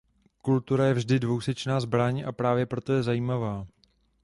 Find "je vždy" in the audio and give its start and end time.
0.85-1.19